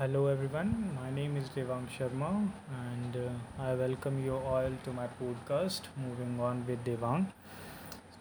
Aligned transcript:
Hello 0.00 0.28
everyone, 0.28 0.92
my 0.94 1.10
name 1.10 1.36
is 1.36 1.48
Devang 1.48 1.86
Sharma 1.88 2.48
and 2.72 3.16
uh, 3.16 3.60
I 3.60 3.74
welcome 3.74 4.24
you 4.24 4.36
all 4.36 4.70
to 4.84 4.92
my 4.92 5.06
podcast 5.20 5.88
Moving 5.96 6.38
On 6.48 6.60
with 6.68 6.84
Devang. 6.84 7.24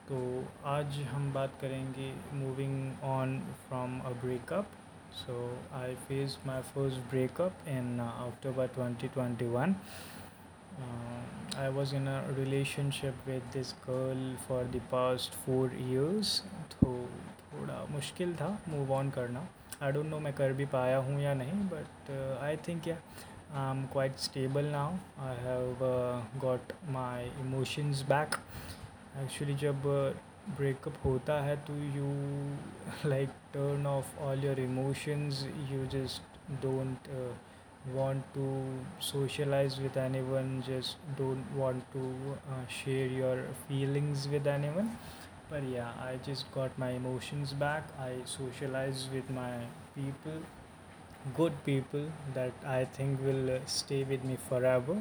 तो 0.07 0.21
आज 0.75 0.97
हम 1.11 1.31
बात 1.33 1.59
करेंगे 1.61 2.07
moving 2.33 3.03
on 3.09 3.37
from 3.67 3.99
a 3.99 4.13
breakup 4.23 4.71
so 5.17 5.35
I 5.81 5.95
face 6.07 6.37
my 6.47 6.61
first 6.73 7.09
breakup 7.11 7.67
in 7.75 7.99
October 7.99 8.69
2021 8.79 9.75
I 11.59 11.73
was 11.77 11.93
in 11.95 12.07
a 12.07 12.17
relationship 12.37 13.21
with 13.27 13.43
this 13.53 13.73
girl 13.85 14.35
for 14.47 14.63
the 14.75 14.81
past 14.95 15.37
four 15.45 15.75
years 15.87 16.39
तो 16.73 16.97
थोड़ा 17.53 17.85
मुश्किल 17.91 18.35
था 18.41 18.49
move 18.69 18.93
on 18.93 19.09
करना. 19.19 19.47
आई 19.83 19.91
डोंट 19.91 20.05
नो 20.05 20.19
मैं 20.19 20.33
कर 20.33 20.53
भी 20.53 20.65
पाया 20.65 20.97
हूँ 21.07 21.19
या 21.21 21.33
नहीं 21.33 21.59
but 21.69 22.11
I 22.43 22.57
think 22.67 22.87
yeah 22.87 22.95
I 23.55 23.71
am 23.71 23.85
quite 23.93 24.17
stable 24.19 24.65
now 24.71 24.93
I 25.25 25.35
have 25.43 25.83
got 26.41 26.73
my 26.91 27.31
emotions 27.41 28.01
back 28.09 28.35
actually 29.23 29.55
जब 29.65 29.83
ब्रेकअप 30.57 30.97
होता 31.05 31.41
है 31.43 31.55
तो 31.67 31.75
you 31.95 33.09
like 33.09 33.29
turn 33.53 33.87
off 33.87 34.17
all 34.27 34.45
your 34.45 34.59
emotions 34.59 35.43
you 35.71 35.85
just 35.99 36.35
don't 36.63 37.07
want 37.93 38.23
to 38.33 38.45
socialize 38.99 39.79
with 39.79 39.97
anyone. 39.97 40.63
Just 40.65 40.97
don't 41.17 41.45
want 41.55 41.83
to 41.93 41.99
uh, 42.49 42.67
share 42.67 43.07
your 43.07 43.43
feelings 43.67 44.27
with 44.27 44.47
anyone. 44.47 44.97
but 45.50 45.62
yeah 45.70 46.02
i 46.08 46.12
just 46.26 46.50
got 46.54 46.78
my 46.78 46.90
emotions 46.90 47.52
back 47.62 47.88
i 47.98 48.10
socialize 48.34 49.08
with 49.14 49.30
my 49.38 49.52
people 49.96 50.38
good 51.36 51.58
people 51.64 52.06
that 52.34 52.52
i 52.66 52.84
think 52.96 53.20
will 53.24 53.50
uh, 53.50 53.58
stay 53.66 54.02
with 54.04 54.24
me 54.24 54.36
forever 54.48 54.96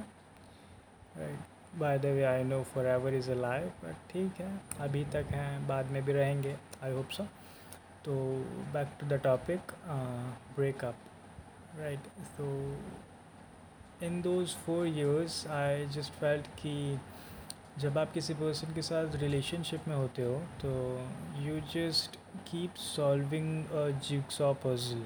right 1.20 1.80
by 1.80 1.98
the 1.98 2.12
way 2.18 2.26
i 2.27 2.44
know 2.44 2.63
forever 2.74 3.13
is 3.20 3.30
a 3.35 3.38
lie 3.44 3.70
but 3.84 4.10
ठीक 4.12 4.41
है 4.41 4.49
अभी 4.88 5.04
तक 5.13 5.32
हैं 5.34 5.68
बाद 5.68 5.91
में 5.91 6.04
भी 6.05 6.13
रहेंगे 6.13 6.55
I 6.84 6.91
hope 6.94 7.10
so 7.18 7.24
तो 8.05 8.16
back 8.74 8.98
to 8.99 9.07
the 9.07 9.20
topic 9.24 9.71
breakup 10.57 10.96
right 11.80 12.07
so 12.38 12.48
in 14.02 14.21
those 14.27 14.54
four 14.66 14.82
years 14.99 15.35
i 15.57 15.85
just 15.98 16.16
felt 16.21 16.48
कि 16.62 16.76
जब 17.80 17.99
आप 17.99 18.13
किसी 18.13 18.35
पर्सन 18.35 18.74
के 18.74 18.82
साथ 18.82 19.16
रिलेशनशिप 19.21 19.88
में 19.88 19.95
होते 19.96 20.23
हो 20.23 20.35
तो 20.63 20.71
you 21.45 21.59
just 21.74 22.16
keep 22.51 22.77
solving 22.79 23.65
a 23.65 23.88
jigsaw 24.09 24.52
puzzle 24.65 25.02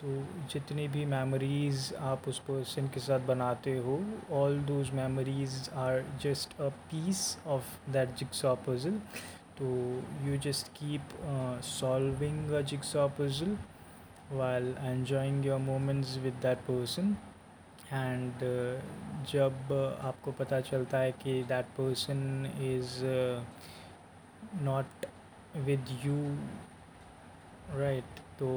तो 0.00 0.16
जितनी 0.52 0.86
भी 0.88 1.04
मेमोरीज़ 1.06 1.94
आप 2.10 2.28
उस 2.28 2.38
पर्सन 2.48 2.88
के 2.94 3.00
साथ 3.00 3.26
बनाते 3.26 3.76
हो 3.86 4.00
all 4.40 4.58
those 4.72 4.90
memories 4.94 5.58
are 5.84 6.04
just 6.22 6.60
a 6.60 6.68
piece 6.90 7.22
of 7.46 7.76
that 7.92 8.16
jigsaw 8.18 8.54
puzzle 8.68 8.98
तो 9.58 9.70
you 10.26 10.36
just 10.50 10.68
keep 10.78 11.16
solving 11.70 12.52
a 12.52 12.60
jigsaw 12.72 13.08
puzzle 13.20 13.56
while 14.30 14.74
enjoying 14.84 15.42
your 15.42 15.58
moments 15.58 16.18
with 16.22 16.40
that 16.40 16.66
person. 16.66 17.16
And 17.92 18.32
uh, 18.42 19.32
जब 19.32 19.72
आपको 20.04 20.32
पता 20.34 20.60
चलता 20.60 20.98
है 20.98 21.12
कि 21.14 21.42
that 21.48 21.66
person 21.78 22.46
is 22.64 22.94
not 24.62 25.06
with 25.58 25.88
you 26.04 26.16
right 27.74 28.20
तो 28.38 28.48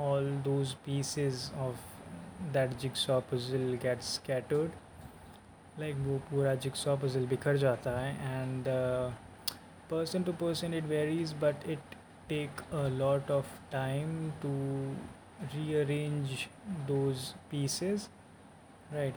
all 0.00 0.30
those 0.44 0.72
pieces 0.86 1.50
of 1.58 2.52
that 2.52 2.76
jigsaw 2.80 3.20
puzzle 3.32 3.78
get 3.82 4.02
scattered 4.04 5.80
like 5.80 5.96
वो 5.98 6.18
पूरा 6.30 6.54
jigsaw 6.62 6.96
puzzle 6.96 7.26
बिखर 7.26 7.56
जाता 7.56 7.98
है 8.00 8.40
and 8.40 8.64
person 9.90 10.22
to 10.22 10.32
person 10.38 10.74
it 10.74 10.84
varies 10.86 11.34
but 11.42 11.68
it 11.68 11.94
take 12.28 12.60
a 12.72 12.86
lot 12.94 13.30
of 13.30 13.58
time 13.72 14.30
to 14.42 14.54
rearrange 15.55 16.49
those 16.87 17.33
pieces 17.49 18.09
right 18.93 19.15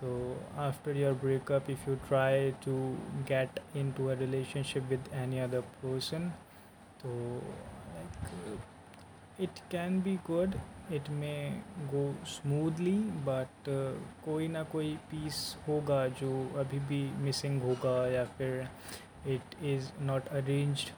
so 0.00 0.36
after 0.58 0.92
your 0.92 1.14
breakup 1.14 1.68
if 1.68 1.86
you 1.86 1.98
try 2.08 2.54
to 2.60 2.96
get 3.26 3.60
into 3.74 4.10
a 4.10 4.16
relationship 4.16 4.88
with 4.90 5.00
any 5.12 5.40
other 5.40 5.62
person 5.80 6.32
so 7.02 7.08
like 7.96 8.58
it 9.38 9.60
can 9.70 10.00
be 10.00 10.18
good 10.26 10.58
it 10.90 11.08
may 11.10 11.52
go 11.90 12.14
smoothly 12.24 12.98
but 13.24 13.68
uh, 13.68 13.92
कोई 14.24 14.48
ना 14.48 14.62
कोई 14.72 14.94
piece 15.10 15.38
होगा 15.68 16.06
जो 16.20 16.32
अभी 16.60 16.78
भी 16.88 17.02
missing 17.24 17.60
होगा 17.62 17.96
या 18.12 18.24
फिर 18.38 18.68
it 19.34 19.54
is 19.72 19.90
not 20.10 20.30
arranged 20.40 20.90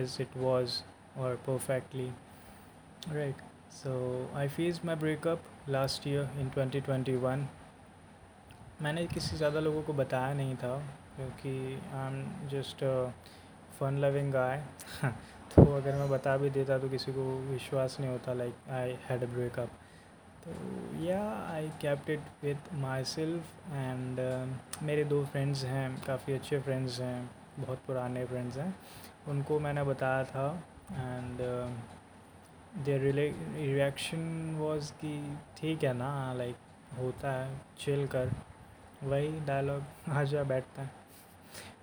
as 0.00 0.18
it 0.24 0.36
was 0.46 0.82
or 1.18 1.36
perfectly 1.46 2.10
right 3.12 3.45
So 3.71 3.91
I 4.35 4.47
face 4.49 4.79
my 4.85 4.95
breakup 4.95 5.41
last 5.69 6.07
year 6.07 6.29
in 6.39 6.49
2021 6.57 7.45
मैंने 8.81 9.05
किसी 9.07 9.37
ज़्यादा 9.37 9.59
लोगों 9.59 9.81
को 9.83 9.93
बताया 9.93 10.33
नहीं 10.33 10.55
था, 10.55 10.77
क्योंकि 11.15 11.51
I 11.93 12.07
am 12.07 12.47
just 12.49 12.83
fun 13.79 13.97
loving 14.01 14.31
guy 14.33 14.63
तो 15.55 15.63
अगर 15.75 15.95
मैं 15.95 16.09
बता 16.09 16.35
भी 16.37 16.49
देता 16.49 16.77
तो 16.79 16.89
किसी 16.89 17.11
को 17.11 17.23
विश्वास 17.49 17.97
नहीं 17.99 18.09
होता 18.11 18.33
like 18.33 18.69
I 18.71 18.97
had 19.09 19.23
a 19.23 19.27
breakup 19.33 19.69
तो 20.45 21.03
yeah 21.03 21.21
I 21.53 21.69
kept 21.81 22.09
it 22.09 22.21
with 22.43 22.57
myself 23.05 23.71
and 23.73 24.19
मेरे 24.83 25.03
दो 25.03 25.23
फ्रेंड्स 25.25 25.63
हैं, 25.65 26.01
काफ़ी 26.05 26.33
अच्छे 26.33 26.59
फ्रेंड्स 26.59 26.99
हैं, 27.01 27.29
बहुत 27.59 27.79
पुराने 27.87 28.25
फ्रेंड्स 28.25 28.57
हैं। 28.57 28.73
उनको 29.29 29.59
मैंने 29.59 29.83
बताया 29.83 30.23
था 30.25 30.49
एंड 30.91 31.41
देयर 32.85 33.01
रिएक्शन 33.01 34.55
वॉज़ 34.59 34.91
कि 34.93 35.11
ठीक 35.57 35.83
है 35.83 35.93
ना 35.93 36.33
लाइक 36.33 36.55
होता 36.97 37.31
है 37.31 37.59
चिल 37.79 38.05
कर। 38.07 38.31
वही 39.03 39.39
डायलॉग 39.45 39.83
आ 40.09 40.23
जा 40.23 40.43
बैठता 40.43 40.81
है। 40.81 40.91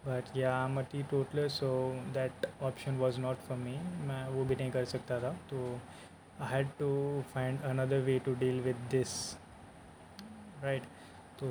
But 0.06 0.36
yeah 0.36 0.52
am 0.64 0.78
a 0.78 0.82
teetotaller 1.10 1.48
so 1.48 1.68
that 2.14 2.46
option 2.62 2.96
was 2.96 3.20
not 3.20 3.36
for 3.38 3.58
me 3.58 3.76
मैं 4.06 4.26
वो 4.28 4.44
भी 4.44 4.56
नहीं 4.56 4.70
कर 4.70 4.84
सकता 4.84 5.20
था। 5.22 5.32
तो 5.50 5.80
I 6.40 6.52
had 6.52 6.68
to 6.78 6.90
find 7.34 7.62
another 7.62 8.00
way 8.00 8.18
to 8.18 8.34
deal 8.34 8.60
with 8.60 8.76
this 8.90 9.14
right 10.62 10.82
तो 11.40 11.48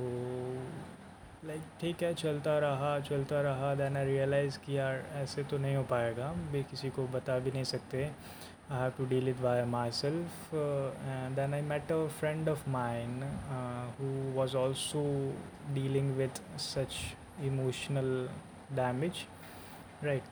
लाइक 1.45 1.61
ठीक 1.81 2.03
है, 2.03 2.13
चलता 2.13 2.57
रहा 2.59 2.99
चलता 2.99 3.41
रहा। 3.41 3.73
देन 3.75 3.97
आई 3.97 4.05
रियलाइज़ 4.05 4.57
कि 4.59 4.77
यार, 4.77 5.03
ऐसे 5.13 5.43
तो 5.43 5.57
नहीं 5.57 5.75
हो 5.75 5.83
पाएगा। 5.83 6.31
भी 6.51 6.61
किसी 6.63 6.89
को 6.89 7.07
बता 7.07 7.37
भी 7.39 7.51
नहीं 7.51 7.63
सकते। 7.63 8.05
I 8.69 8.77
have 8.85 8.97
to 8.97 9.05
deal 9.05 9.27
it 9.27 9.41
by 9.41 9.63
myself. 9.65 10.53
Uh, 10.53 10.89
and 11.09 11.35
then 11.35 11.53
I 11.53 11.61
met 11.61 11.89
a 11.89 12.09
friend 12.09 12.47
of 12.47 12.65
mine 12.67 13.23
uh, 13.51 13.85
who 13.99 14.31
was 14.39 14.55
also 14.55 15.31
dealing 15.73 16.17
with 16.17 16.39
such 16.57 17.15
emotional 17.43 18.27
damage, 18.75 19.27
right? 20.01 20.23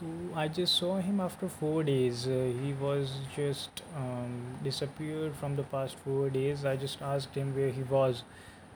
To, 0.00 0.06
I 0.34 0.48
just 0.48 0.76
saw 0.76 0.96
him 0.98 1.20
after 1.20 1.48
four 1.48 1.84
days. 1.84 2.26
Uh, 2.26 2.52
he 2.62 2.72
was 2.74 3.12
just 3.36 3.82
um, 3.96 4.56
disappeared 4.62 5.34
from 5.36 5.56
the 5.56 5.62
past 5.64 5.96
four 5.98 6.30
days. 6.30 6.64
I 6.64 6.76
just 6.76 7.00
asked 7.02 7.34
him 7.34 7.54
where 7.56 7.70
he 7.70 7.82
was. 7.82 8.22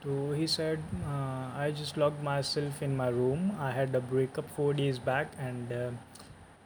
So 0.04 0.32
he 0.32 0.46
said, 0.46 0.80
uh, 1.06 1.50
I 1.56 1.72
just 1.76 1.96
locked 1.96 2.22
myself 2.22 2.82
in 2.82 2.96
my 2.96 3.08
room. 3.08 3.56
I 3.60 3.72
had 3.72 3.94
a 3.94 4.00
breakup 4.00 4.48
four 4.56 4.72
days 4.74 4.98
back, 4.98 5.32
and 5.38 5.72
uh, 5.72 5.90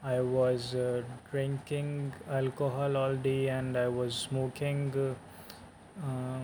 I 0.04 0.20
was 0.20 0.74
uh, 0.74 1.02
drinking 1.30 2.12
alcohol 2.28 2.96
all 2.96 3.14
day 3.14 3.48
and 3.48 3.76
I 3.76 3.86
was 3.86 4.14
smoking. 4.14 4.90
Uh, 4.98 6.40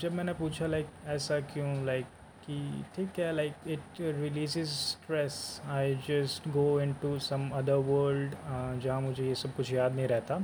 जब 0.00 0.12
मैंने 0.12 0.32
पूछा 0.34 0.66
like 0.66 0.86
ऐसा 1.14 1.38
क्यों 1.52 1.86
like 1.86 2.06
कि 2.46 2.84
ठीक 2.96 3.18
है 3.18 3.32
like 3.34 3.68
it 3.74 4.00
releases 4.00 4.68
stress 4.68 5.38
I 5.70 5.94
just 6.08 6.48
go 6.56 6.68
into 6.80 7.18
some 7.28 7.48
other 7.58 7.76
world 7.88 8.34
जहाँ 8.84 9.00
मुझे 9.00 9.28
ये 9.28 9.34
सब 9.42 9.54
कुछ 9.56 9.72
याद 9.72 9.94
नहीं 9.96 10.08
रहता 10.08 10.40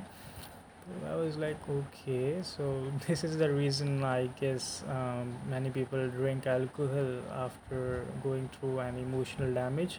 I 1.11 1.15
was 1.17 1.37
like, 1.39 1.69
okay, 1.75 2.43
so 2.43 2.65
this 3.07 3.25
is 3.25 3.39
the 3.39 3.47
reason 3.51 4.03
I 4.05 4.27
guess 4.41 4.85
um, 4.95 5.31
many 5.49 5.71
people 5.71 6.03
drink 6.17 6.47
alcohol 6.47 7.09
after 7.45 8.05
going 8.23 8.51
through 8.57 8.81
an 8.81 8.99
emotional 8.99 9.55
damage 9.55 9.99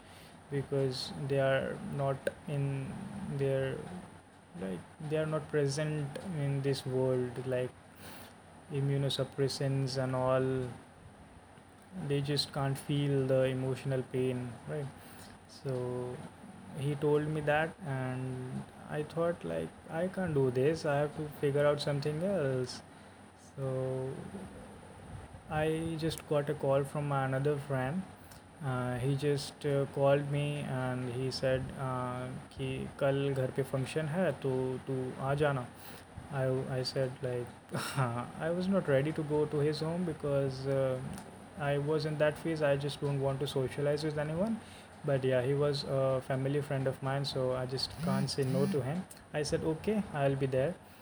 because 0.52 1.12
they 1.28 1.40
are 1.40 1.76
not 1.98 2.18
in 2.48 2.86
their 3.38 3.76
like 4.62 4.80
they 5.10 5.18
are 5.18 5.26
not 5.26 5.50
present 5.52 6.08
in 6.42 6.62
this 6.62 6.86
world 6.86 7.32
like 7.48 7.70
immunosuppressants 8.74 9.98
and 9.98 10.16
all. 10.16 10.68
They 12.08 12.22
just 12.22 12.54
can't 12.54 12.78
feel 12.78 13.26
the 13.26 13.44
emotional 13.46 14.04
pain 14.12 14.52
right? 14.70 14.86
So 15.64 16.16
he 16.80 16.96
told 16.96 17.28
me 17.28 17.42
that 17.42 17.70
and 17.88 18.64
i 18.92 19.02
thought 19.04 19.44
like 19.46 19.70
i 19.92 20.08
can't 20.08 20.34
do 20.36 20.52
this. 20.52 20.86
I 20.86 20.98
have 20.98 21.16
to 21.18 21.28
figure 21.42 21.66
out 21.66 21.82
something 21.82 22.24
else. 22.24 22.82
So 23.58 24.10
i 25.50 25.96
just 26.04 26.22
got 26.30 26.50
a 26.50 26.54
call 26.54 26.84
from 26.84 27.12
another 27.12 27.56
friend 27.68 28.02
uh, 28.67 28.99
he 28.99 29.17
just 29.17 29.65
uh, 29.67 29.87
called 29.95 30.31
me 30.31 30.65
and 30.71 31.13
he 31.15 31.31
said 31.31 31.63
uh, 31.81 32.27
कि 32.57 32.89
कल 33.01 33.33
घर 33.35 33.51
पे 33.57 33.63
function 33.73 34.09
है 34.09 34.31
तो 34.43 34.51
तू 34.87 34.97
आ 35.21 35.35
जाना 35.43 35.67
I, 36.33 36.45
I 36.71 36.83
said 36.85 37.11
like 37.23 37.47
I 38.39 38.51
was 38.51 38.69
not 38.69 38.89
ready 38.89 39.13
to 39.13 39.23
go 39.23 39.47
to 39.47 39.59
his 39.59 39.81
home 39.81 40.05
because 40.05 40.67
uh, 40.67 40.99
I 41.61 41.79
was 41.79 42.07
in 42.07 42.19
that 42.19 42.39
phase 42.39 42.63
I 42.63 42.77
just 42.77 43.01
don't 43.01 43.21
want 43.21 43.41
to 43.41 43.47
socialize 43.47 44.05
with 44.05 44.19
anyone 44.19 44.61
but 45.05 45.25
yeah 45.25 45.43
he 45.43 45.55
was 45.55 45.85
a 45.85 46.21
family 46.29 46.61
friend 46.61 46.87
of 46.87 47.03
mine 47.03 47.25
so 47.25 47.55
I 47.55 47.67
just 47.67 47.91
can't 48.05 48.31
say 48.31 48.45
no 48.45 48.67
to 48.67 48.81
him 48.83 49.03
I 49.35 49.43
said 49.43 49.65
okay 49.65 50.03
I'll 50.15 50.37
be 50.37 50.47
there 50.47 50.75
so 50.75 50.94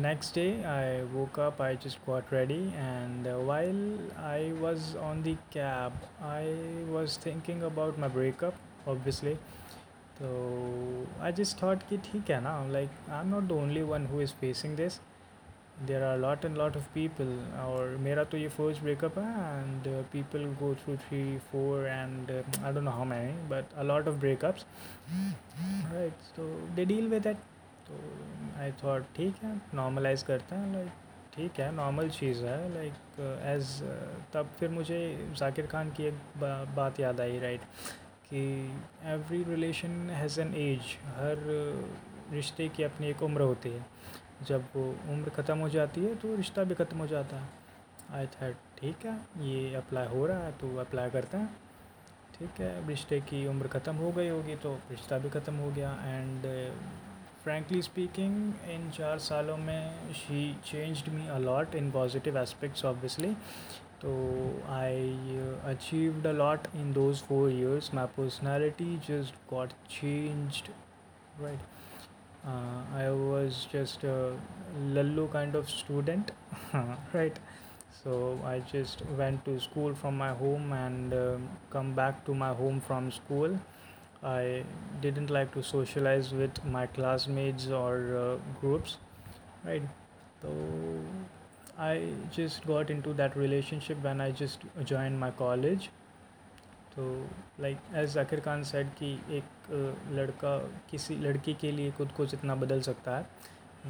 next 0.00 0.32
day 0.32 0.64
i 0.64 1.02
woke 1.14 1.38
up 1.38 1.60
i 1.60 1.74
just 1.74 2.04
got 2.06 2.30
ready 2.32 2.72
and 2.78 3.26
uh, 3.26 3.34
while 3.50 3.82
i 4.18 4.52
was 4.60 4.96
on 4.96 5.22
the 5.22 5.36
cab 5.50 5.92
i 6.22 6.54
was 6.88 7.16
thinking 7.18 7.62
about 7.62 7.98
my 7.98 8.08
breakup 8.08 8.54
obviously. 8.86 9.38
So 10.18 10.26
i 11.20 11.30
just 11.32 11.58
thought 11.58 11.88
ki 11.88 11.98
theek 12.08 12.28
hai 12.34 12.40
na 12.46 12.52
like 12.76 13.00
i'm 13.18 13.30
not 13.30 13.48
the 13.48 13.54
only 13.54 13.82
one 13.82 14.06
who 14.06 14.20
is 14.20 14.32
facing 14.42 14.76
this. 14.76 15.00
There 15.86 16.02
are 16.06 16.14
a 16.14 16.18
lot 16.22 16.44
and 16.44 16.56
lot 16.56 16.76
of 16.76 16.88
people 16.94 17.30
or 17.66 17.98
mera 18.06 18.24
to 18.32 18.38
ye 18.38 18.48
first 18.56 18.82
breakup 18.82 19.16
hai 19.20 19.30
and 19.60 19.88
uh, 19.92 20.02
people 20.12 20.44
go 20.60 20.74
through 20.82 20.98
3 21.08 21.40
4 21.52 21.86
and 21.94 22.30
uh, 22.30 22.42
i 22.64 22.72
don't 22.72 22.84
know 22.90 22.96
how 22.98 23.06
many 23.12 23.32
but 23.54 23.72
a 23.76 23.88
lot 23.92 24.06
of 24.12 24.20
breakups. 24.26 24.68
Right 25.94 26.28
so 26.36 26.50
they 26.76 26.84
deal 26.84 27.08
with 27.16 27.26
it. 27.26 27.48
तो 27.92 28.60
I 28.60 28.72
thought 28.82 29.04
ठीक 29.16 29.42
है 29.42 29.54
normalise 29.74 30.22
करते 30.22 30.56
हैं 30.56 30.72
like 30.72 30.90
ठीक 31.34 31.60
है 31.60 31.70
normal 31.74 32.08
चीज़ 32.10 32.44
है 32.44 32.72
like 32.74 33.20
age 33.46 33.68
तब 34.34 34.50
फिर 34.58 34.68
मुझे 34.70 35.00
जाकिर 35.38 35.66
खान 35.66 35.90
की 35.90 36.04
एक 36.04 36.14
बा, 36.40 36.52
बात 36.76 37.00
याद 37.00 37.20
आई 37.20 37.38
राइट 37.38 37.60
कि 38.26 38.42
every 39.12 39.42
relation 39.44 40.10
has 40.10 40.40
an 40.40 40.54
edge 40.54 40.96
हर 41.16 41.36
रिश्ते 42.32 42.68
की 42.68 42.82
अपनी 42.82 43.06
एक 43.06 43.22
उम्र 43.22 43.42
होती 43.42 43.70
है। 43.70 43.84
जब 44.48 44.64
वो 44.76 44.82
उम्र 45.12 45.30
ख़त्म 45.30 45.58
हो 45.58 45.68
जाती 45.68 46.04
है 46.04 46.14
तो 46.16 46.34
रिश्ता 46.36 46.62
भी 46.64 46.74
ख़त्म 46.74 46.98
हो 46.98 47.06
जाता 47.06 47.36
है। 47.36 47.48
आई 48.12 48.26
थॉट 48.26 48.54
ठीक 48.78 49.06
है 49.06 49.16
ये 49.48 49.74
अप्लाई 49.76 50.06
हो 50.08 50.26
रहा 50.26 50.44
है 50.44 50.52
तो 50.60 50.76
अप्लाई 50.80 51.10
करते 51.10 51.36
हैं। 51.36 51.48
ठीक 52.38 52.60
है 52.60 52.70
रिश्ते 52.88 53.20
की 53.30 53.46
उम्र 53.46 53.68
ख़त्म 53.68 53.94
हो 53.96 54.10
गई 54.12 54.28
होगी 54.28 54.56
तो 54.62 54.74
रिश्ता 54.90 55.18
भी 55.18 55.30
ख़त्म 55.30 55.54
हो 55.56 55.70
गया 55.70 55.92
एंड 56.06 56.46
frankly 57.43 57.81
speaking 57.81 58.33
in 58.73 58.89
चार 58.97 59.19
सालों 59.25 59.57
में 59.57 60.13
she 60.21 60.39
changed 60.69 61.11
me 61.17 61.27
a 61.35 61.39
lot 61.39 61.75
in 61.81 61.91
positive 61.91 62.39
aspects 62.41 62.83
obviously 62.89 63.35
so 64.01 64.15
I 64.69 65.13
uh, 65.43 65.69
achieved 65.71 66.25
a 66.25 66.33
lot 66.33 66.67
in 66.81 66.93
those 66.93 67.21
four 67.29 67.49
years 67.49 67.91
my 67.93 68.05
personality 68.17 68.99
just 69.07 69.33
got 69.49 69.73
changed 69.89 70.69
right 71.39 71.59
uh, 72.45 72.81
I 72.95 73.09
was 73.11 73.65
just 73.71 74.03
a 74.03 74.17
lallu 74.97 75.27
kind 75.31 75.55
of 75.55 75.69
student 75.69 76.31
right 77.13 77.39
so 78.03 78.39
I 78.45 78.59
just 78.73 79.01
went 79.17 79.43
to 79.45 79.59
school 79.59 79.95
from 79.95 80.17
my 80.17 80.29
home 80.43 80.71
and 80.73 81.13
um, 81.13 81.49
come 81.71 81.93
back 81.93 82.23
to 82.25 82.35
my 82.35 82.53
home 82.53 82.79
from 82.81 83.11
school 83.11 83.59
I 84.22 84.64
didn't 85.00 85.30
like 85.30 85.52
to 85.54 85.62
socialize 85.62 86.32
with 86.32 86.64
my 86.64 86.86
classmates 86.86 87.66
or 87.68 88.16
uh, 88.16 88.60
groups, 88.60 88.96
right? 89.64 89.82
So 90.42 90.50
I 91.78 92.10
just 92.36 92.64
got 92.66 92.90
into 92.90 93.14
that 93.14 93.36
relationship 93.36 94.02
when 94.02 94.20
I 94.20 94.30
just 94.30 94.60
joined 94.84 95.18
my 95.18 95.30
college. 95.42 95.90
तो 96.96 97.04
like 97.60 97.78
as 97.96 98.16
Aamir 98.18 98.40
Khan 98.40 98.62
said 98.70 98.88
कि 98.98 99.12
एक 99.36 99.70
लड़का 100.16 100.56
किसी 100.90 101.14
लड़की 101.16 101.54
के 101.60 101.70
लिए 101.72 101.90
खुद 101.98 102.10
को 102.16 102.26
जितना 102.32 102.54
बदल 102.62 102.80
सकता 102.88 103.16
है 103.16 103.26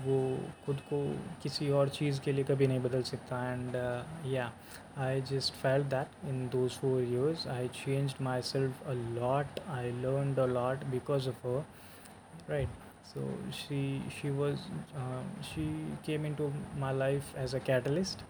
वो 0.06 0.18
खुद 0.66 0.80
को 0.90 1.02
किसी 1.44 1.70
और 1.80 1.90
चीज़ 1.90 2.20
के 2.22 2.32
लिए 2.32 2.44
कभी 2.44 2.68
नहीं 2.68 2.80
बदल 2.80 3.04
सकता 3.04 3.44
एंड 3.52 3.76
या 4.34 4.52
I 5.06 5.22
just 5.32 5.54
felt 5.62 5.88
that 5.96 6.28
in 6.30 6.48
those 6.54 6.78
four 6.82 7.02
years 7.04 7.48
I 7.48 7.68
change 7.84 8.16
myself 8.52 8.88
a 8.88 8.94
lot 8.94 9.60
I 9.78 9.92
learn 10.02 10.36
a 10.36 10.46
lot 10.54 10.84
because 10.92 11.28
of 11.28 11.46
her 11.46 11.64
right 12.50 12.86
so 13.14 13.22
she 13.52 14.02
she 14.16 14.30
was 14.30 14.64
uh, 14.96 15.22
she 15.50 15.68
came 16.06 16.26
into 16.26 16.52
my 16.78 16.92
life 16.92 17.34
as 17.36 17.54
a 17.54 17.60
catalyst 17.60 18.24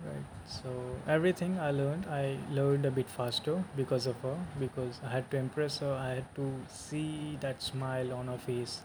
right 0.00 0.46
so 0.46 0.70
everything 1.08 1.58
i 1.58 1.70
learned 1.70 2.06
i 2.10 2.36
learned 2.52 2.86
a 2.86 2.90
bit 2.90 3.08
faster 3.08 3.56
because 3.76 4.06
of 4.06 4.16
her 4.22 4.36
because 4.60 5.00
i 5.04 5.10
had 5.10 5.30
to 5.30 5.36
impress 5.36 5.78
her 5.78 5.92
i 5.94 6.08
had 6.10 6.34
to 6.36 6.48
see 6.68 7.38
that 7.40 7.62
smile 7.62 8.12
on 8.12 8.28
her 8.28 8.38
face 8.38 8.80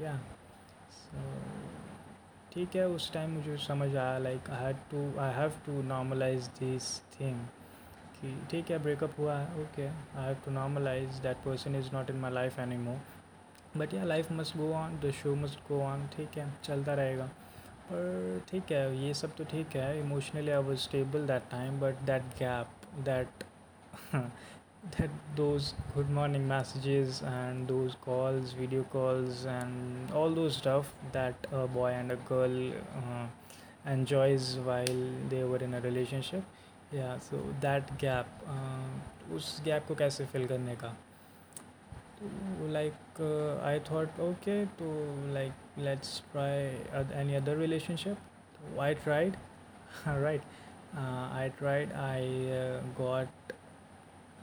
yeah 0.00 0.16
so 0.28 0.39
ठीक 2.53 2.75
है, 2.75 2.87
उस 2.87 3.11
time 3.13 3.31
मुझे 3.31 3.57
समझ 3.57 3.95
आया 3.95 4.17
like 4.17 4.49
I 4.49 4.63
had 4.63 4.77
to 4.91 5.19
I 5.21 5.33
have 5.33 5.51
to 5.65 5.81
normalise 5.83 6.47
this 6.59 6.95
thing 7.19 7.39
कि 8.15 8.35
ठीक 8.51 8.71
है 8.71 8.77
breakup 8.83 9.19
हुआ 9.19 9.35
है 9.37 9.61
okay 9.61 9.87
I 9.87 10.25
have 10.25 10.37
to 10.45 10.51
normalise 10.51 11.19
that 11.23 11.37
person 11.45 11.75
is 11.75 11.89
not 11.93 12.09
in 12.09 12.17
my 12.19 12.31
life 12.31 12.59
anymore 12.77 13.77
but 13.77 13.93
yeah 13.93 14.03
life 14.03 14.31
must 14.31 14.57
go 14.57 14.71
on 14.73 14.99
the 14.99 15.11
show 15.21 15.35
must 15.35 15.59
go 15.69 15.81
on 15.83 16.07
ठीक 16.15 16.37
है, 16.37 16.53
चलता 16.63 16.93
रहेगा। 16.93 17.25
पर 17.91 18.41
ठीक 18.49 18.71
है, 18.71 18.97
ये 18.97 19.13
सब 19.13 19.35
तो 19.35 19.43
ठीक 19.51 19.75
है 19.75 19.99
emotionally 19.99 20.51
I 20.51 20.63
was 20.63 20.79
stable 20.79 21.27
that 21.27 21.49
time 21.51 21.79
but 21.79 22.01
that 22.05 22.23
gap 22.39 22.67
that 23.05 23.45
that 24.98 25.10
those 25.34 25.74
good 25.94 26.10
morning 26.10 26.46
messages 26.48 27.22
and 27.22 27.66
those 27.68 27.96
calls 28.04 28.52
video 28.52 28.82
calls 28.84 29.44
and 29.44 30.10
all 30.12 30.30
those 30.30 30.56
stuff 30.56 30.92
that 31.12 31.46
a 31.52 31.66
boy 31.66 31.90
and 31.92 32.12
a 32.12 32.16
girl 32.28 32.72
uh, 32.72 33.26
enjoys 33.86 34.56
while 34.64 35.02
they 35.28 35.42
were 35.42 35.58
in 35.58 35.74
a 35.74 35.80
relationship 35.80 36.44
yeah 36.92 37.18
so 37.18 37.42
that 37.60 37.98
gap 37.98 38.26
uh, 38.48 38.88
उस 39.34 39.46
gap 39.64 39.86
को 39.86 39.94
कैसे 39.94 40.24
fill 40.32 40.46
करने 40.46 40.74
का 40.82 40.88
तो 42.18 42.68
like 42.72 43.20
I 43.64 43.80
thought 43.90 44.20
okay 44.20 44.54
तो 44.78 44.90
like 45.34 45.78
let's 45.78 46.20
try 46.32 46.62
any 47.20 47.34
other 47.34 47.56
relationship 47.56 48.16
तो 48.58 48.80
I 48.82 48.94
tried 49.04 49.36
right 50.06 50.42
I 50.98 51.48
tried 51.58 51.92
I 52.02 52.46
got 52.98 53.52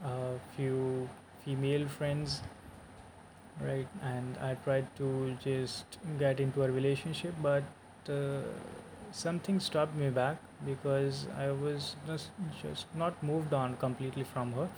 a 0.03 0.39
few 0.55 1.09
female 1.45 1.87
friends 1.87 2.41
right? 3.61 3.87
And 4.03 4.37
i 4.41 4.53
tried 4.65 4.87
to 4.97 5.35
just 5.43 5.97
get 6.19 6.39
into 6.39 6.63
a 6.63 6.71
relationship 6.71 7.33
but 7.41 7.63
uh, 8.09 8.41
something 9.11 9.59
stopped 9.59 9.95
me 9.95 10.09
back 10.09 10.37
because 10.65 11.25
i 11.37 11.47
was 11.51 11.95
just 12.07 12.29
just 12.61 12.85
not 13.03 13.21
moved 13.23 13.53
on 13.53 13.75
completely 13.77 14.23
from 14.23 14.53
her. 14.53 14.69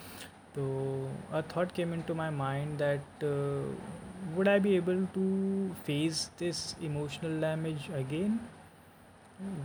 So 0.56 1.10
a 1.32 1.42
thought 1.42 1.74
came 1.74 1.94
into 1.94 2.14
my 2.14 2.30
mind 2.30 2.80
that 2.80 3.24
uh, 3.24 3.62
would 4.36 4.48
i 4.48 4.60
be 4.60 4.76
able 4.76 5.06
to 5.14 5.76
face 5.86 6.30
this 6.38 6.76
emotional 6.82 7.40
damage 7.40 7.90
again 8.02 8.40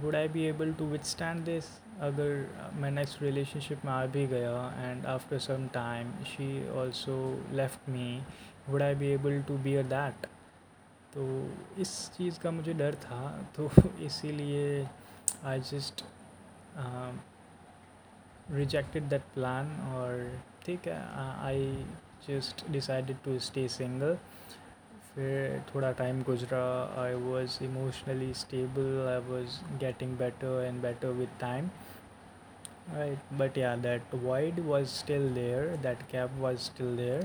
would 0.02 0.14
i 0.14 0.26
be 0.28 0.47
able 0.49 0.73
to 0.73 0.85
withstand 0.90 1.45
this 1.45 1.64
अगर 2.00 2.71
मैं 2.76 2.90
next 2.90 3.23
relationship 3.23 3.85
में 3.85 3.92
आ 3.92 4.04
भी 4.06 4.26
गया 4.26 4.52
and 4.80 5.06
after 5.06 5.38
some 5.38 5.66
time 5.75 6.12
she 6.25 6.49
also 6.78 7.16
left 7.52 7.88
me 7.88 8.09
would 8.68 8.83
I 8.83 8.95
be 8.95 9.06
able 9.06 9.42
to 9.49 9.56
bear 9.59 9.85
that 9.87 10.26
तो 11.14 11.26
इस 11.80 11.92
चीज़ 12.16 12.38
का 12.40 12.50
मुझे 12.50 12.75
डर 12.75 12.95
था 13.04 13.21
तो 13.56 13.71
इसीलिए 14.06 14.87
I 15.45 15.61
just 15.71 16.04
rejected 18.52 19.09
that 19.09 19.23
plan 19.35 19.71
और 19.92 20.40
ठीक 20.66 20.88
है 20.88 21.00
I 21.45 21.71
just 22.28 22.68
decided 22.71 23.16
to 23.25 23.38
stay 23.40 23.68
single 23.68 24.16
फिर 25.16 25.62
थोड़ा 25.75 25.92
टाइम 25.99 26.23
गुजरा। 26.23 26.64
I 27.02 27.14
was 27.14 27.62
emotionally 27.64 28.32
stable 28.35 29.06
I 29.08 29.20
was 29.30 29.61
getting 29.80 30.16
better 30.18 30.64
and 30.64 30.80
better 30.82 31.08
with 31.20 31.28
time 31.40 31.70
right? 32.94 33.23
But 33.38 33.56
yeah 33.56 33.75
that 33.85 34.12
void 34.25 34.58
was 34.66 34.90
still 34.90 35.25
there 35.35 35.76
that 35.85 36.02
gap 36.12 36.35
was 36.42 36.66
still 36.66 36.92
there 36.96 37.25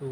तो 0.00 0.08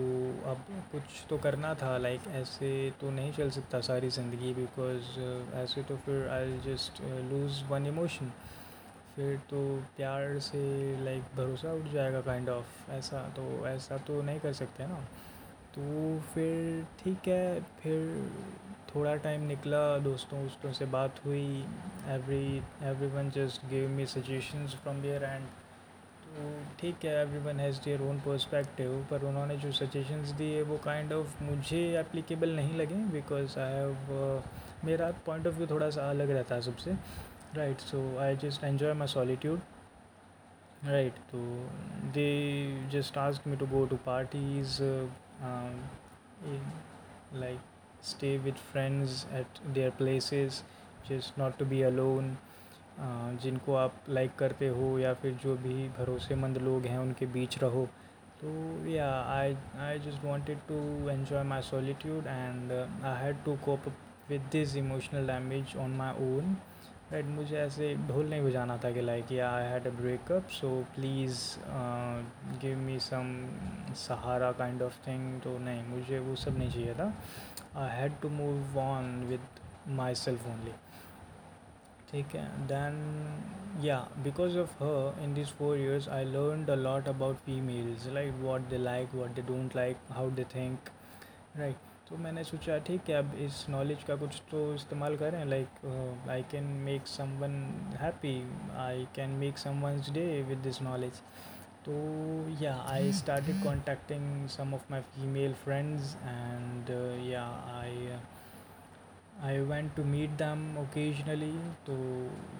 अब 0.51 0.63
कुछ 0.93 1.03
तो 1.31 1.37
करना 1.39 1.75
था 1.75 1.97
like 1.99 2.21
like, 2.21 2.35
ऐसे 2.35 2.71
तो 3.01 3.11
नहीं 3.11 3.33
चल 3.33 3.51
सकता 3.51 3.81
सारी 3.89 4.09
ज़िंदगी 4.11 4.53
बिकॉज़ 4.55 5.13
uh, 5.27 5.55
ऐसे 5.55 5.83
तो 5.83 5.97
फिर 5.97 6.29
I 6.29 6.59
just 6.65 7.01
lose 7.31 7.63
one 7.65 7.87
emotion 7.87 8.33
फिर 9.17 9.37
तो 9.51 9.61
प्यार 9.97 10.39
से 10.39 10.65
लाइक 11.05 11.23
like, 11.23 11.37
भरोसा 11.37 11.73
उठ 11.73 11.93
जाएगा 11.93 12.21
काइंड 12.21 12.47
kind 12.47 12.57
ऑफ़ 12.57 12.65
of, 12.65 12.95
ऐसा 12.95 13.23
तो 13.37 13.67
ऐसा 13.67 13.99
तो 14.09 14.23
नहीं 14.23 14.41
कर 14.41 14.53
सकते 14.53 14.87
ना। 14.87 14.99
तो 15.77 16.19
फिर 16.35 16.85
ठीक 16.99 17.29
है, 17.29 17.61
फिर 17.83 18.31
थोड़ा 18.95 19.15
टाइम 19.25 19.43
निकला, 19.47 19.81
दोस्तों 19.99 20.41
वोस्तों 20.43 20.73
से 20.73 20.87
बात 20.93 21.21
हुई 21.25 21.65
every 22.11 22.63
everyone 23.07 23.31
just 23.31 23.67
give 23.71 23.89
me 23.89 24.07
suggestions 24.07 24.75
from 24.83 25.01
there 25.03 25.25
and 25.25 25.47
तो 26.27 26.53
ठीक 26.81 27.05
है 27.05 27.13
everyone 27.39 27.61
has 27.61 27.81
their 27.85 28.03
own 28.03 28.21
perspective 28.21 29.07
पर 29.11 29.25
उन्होंने 29.25 29.57
जो 29.57 29.73
सजेशंस 29.73 30.31
दिए 30.39 30.63
वो 30.63 30.79
काइंड 30.85 31.11
kind 31.11 31.19
ऑफ़ 31.19 31.37
of 31.37 31.43
मुझे 31.51 31.83
एप्लीकेबल 32.01 32.57
नहीं 32.57 32.77
लगे 32.77 32.95
बिकॉज़ 33.13 33.59
आई 33.59 33.73
हैव 33.73 34.43
मेरा 34.85 35.11
पॉइंट 35.27 35.47
ऑफ़ 35.47 35.55
व्यू 35.55 35.67
थोड़ा 35.67 35.91
सा 35.91 36.09
अलग 36.11 36.31
रहता 36.31 36.55
है 36.55 36.63
सबसे 36.63 36.97
right 37.57 37.81
so 37.81 38.03
I 38.21 38.37
just 38.37 38.65
enjoy 38.65 38.93
my 38.93 39.09
solitude 39.09 39.61
right 40.85 41.19
तो 41.33 41.39
they 42.15 42.29
just 42.93 43.19
ask 43.19 43.47
me 43.47 43.57
to 43.57 43.67
go 43.67 43.85
to 43.87 43.97
parties 44.07 44.83
like 47.33 47.61
stay 48.03 48.39
with 48.39 48.59
friends 48.73 49.27
at 49.33 49.47
their 49.75 49.91
places 49.91 50.63
just 51.09 51.39
not 51.39 51.59
to 51.59 51.65
be 51.65 51.83
alone. 51.83 52.37
Uh, 52.99 53.31
जिनको 53.43 53.75
आप 53.75 53.93
like 54.09 54.35
करते 54.39 54.69
हो 54.77 54.99
या 54.99 55.13
फिर 55.15 55.33
जो 55.43 55.57
भी 55.63 55.89
भरोसेमंद 55.99 56.59
लोग 56.59 56.87
हैं 56.87 56.99
उनके 56.99 57.27
बीच 57.35 57.59
रहो। 57.63 57.85
तो 58.41 58.51
yeah 58.91 59.09
I 59.33 59.57
I 59.81 59.99
just 59.99 60.25
wanted 60.25 60.59
to 60.69 61.09
enjoy 61.11 61.43
my 61.51 61.63
solitude 61.63 62.27
and 62.27 62.73
I 62.73 63.15
had 63.23 63.45
to 63.45 63.57
cope 63.65 63.89
with 64.29 64.49
this 64.53 64.77
emotional 64.77 65.27
damage 65.27 65.77
on 65.77 65.91
my 65.97 66.13
own 66.29 66.57
right 67.13 67.25
मुझे 67.25 67.57
ऐसे 67.57 67.95
ढोल 68.07 68.29
नहीं 68.31 68.43
बजाना 68.43 68.77
था 68.85 68.91
कि 68.93 69.01
like 69.01 69.31
yeah 69.33 69.51
I 69.57 69.65
had 69.65 69.87
a 69.87 69.91
breakup 69.97 70.49
so 70.51 70.69
please 70.95 71.39
give 72.63 72.79
me 72.79 72.99
some 73.01 73.29
Sahara 73.97 74.51
kind 74.61 74.83
of 74.83 74.97
thing 75.07 75.41
तो 75.41 75.57
नहीं, 75.59 75.85
मुझे 75.89 76.19
वो 76.19 76.35
सब 76.37 76.59
नहीं 76.59 76.71
चाहिए 76.71 76.95
था. 76.95 77.13
I 77.77 77.97
had 77.97 78.21
to 78.23 78.29
move 78.29 78.79
on 78.81 79.25
with 79.29 79.41
my 79.97 80.15
self 80.15 80.47
only 80.49 80.73
ठीक 82.11 82.35
है? 82.37 82.47
Then 82.67 83.81
yeah 83.85 83.99
because 84.25 84.59
of 84.59 84.83
her 84.83 85.23
in 85.25 85.35
this 85.35 85.53
four 85.59 85.79
years 85.79 86.09
I 86.09 86.25
learn 86.25 86.67
a 86.67 86.75
lot 86.75 87.09
about 87.09 87.37
females 87.47 88.07
like 88.15 88.35
what 88.43 88.69
they 88.71 88.79
like 88.79 89.15
what 89.15 89.35
they 89.35 89.43
don't 89.55 89.77
like 89.77 90.13
how 90.13 90.31
they 90.31 90.45
think 90.55 90.91
right 91.57 91.95
तो 92.11 92.17
मैंने 92.17 92.43
सोचा 92.45 92.77
ठीक 92.87 93.09
है 93.11 93.15
अब 93.15 93.33
इस 93.41 93.65
knowledge 93.71 94.03
का 94.05 94.17
कुछ 94.17 94.41
तो 94.51 94.59
इस्तेमाल 94.75 95.17
करें 95.17 95.45
like 95.45 96.29
I 96.31 96.43
can 96.51 96.65
make 96.85 97.07
some 97.07 97.31
one 97.39 97.55
happy 98.01 98.35
I 98.79 99.07
can 99.17 99.31
make 99.39 99.59
some 99.59 99.81
one's 99.83 100.11
day 100.11 100.25
with 100.43 100.59
this 100.59 100.81
knowledge 100.83 101.21
तो 101.87 101.93
yeah 102.63 102.75
I 102.89 103.13
started 103.13 103.63
contacting 103.63 104.49
some 104.49 104.75
of 104.75 104.85
my 104.91 105.01
female 105.15 105.55
friends 105.65 106.15
and 106.17 106.91
yeah 107.25 107.45
I 107.73 108.09
I 109.43 109.59
went 109.65 109.95
to 109.97 110.05
meet 110.07 110.31
them 110.39 110.79
occasionally 110.79 111.53
तो 111.87 111.97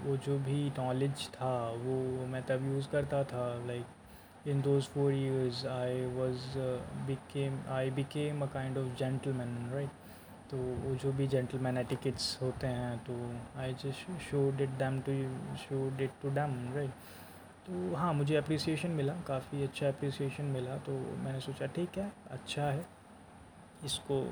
वो 0.03 0.17
जो 0.27 0.39
भी 0.41 0.65
knowledge 0.79 1.29
था 1.35 1.55
वो 1.77 2.27
मैं 2.27 2.43
तब 2.47 2.67
use 2.67 2.89
करता 2.89 3.23
था 3.25 3.47
like 3.67 3.96
in 4.53 4.63
those 4.63 4.87
four 4.95 5.11
years 5.13 5.65
I 5.67 5.93
was 6.17 6.43
uh, 6.57 6.79
became 7.07 7.55
I 7.69 7.91
became 7.91 8.43
a 8.43 8.49
kind 8.49 8.77
of 8.83 8.91
gentleman 9.01 9.55
right? 9.75 9.95
तो 10.51 10.57
वो 10.57 10.95
जो 11.03 11.13
भी 11.13 11.27
जेंटलमैन 11.29 11.79
एटिकेट्स 11.79 12.27
होते 12.43 12.67
हैं 12.67 12.99
तो 13.07 13.15
I 13.61 13.73
just 13.85 14.11
showed 14.31 14.51
it 14.59 14.77
them 14.79 15.01
to 15.09 15.13
showed 15.63 15.79
it 15.99 16.11
to 16.23 16.31
them 16.35 16.53
right 16.75 16.91
तो 17.67 17.95
हाँ 17.97 18.13
मुझे 18.15 18.37
अप्रिसिएशन 18.37 18.91
मिला 19.01 19.15
काफ़ी 19.29 19.63
अच्छा 19.63 19.89
अप्रिसिएशन 19.89 20.45
मिला 20.57 20.77
तो 20.87 20.93
मैंने 21.25 21.41
सोचा 21.41 21.67
ठीक 21.77 21.99
है 21.99 22.11
अच्छा 22.31 22.71
है 22.71 22.85
इसको 23.85 24.23